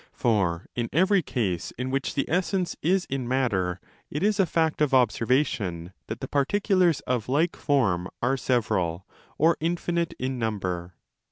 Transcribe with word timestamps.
For 0.13 0.65
in 0.75 0.89
every 0.91 1.21
case 1.21 1.69
in 1.77 1.91
which 1.91 2.15
the 2.15 2.27
essence 2.27 2.75
is 2.81 3.05
in 3.05 3.27
matter 3.27 3.79
it 4.09 4.23
is 4.23 4.39
a 4.39 4.47
fact 4.47 4.81
of 4.81 4.95
observation 4.95 5.93
that 6.07 6.21
the 6.21 6.27
particulars 6.27 7.01
of 7.01 7.29
like 7.29 7.55
form 7.55 8.07
are 8.19 8.35
several 8.35 9.05
or 9.37 9.57
infinite 9.61 10.15
in 10.17 10.39
2onumber. 10.39 10.93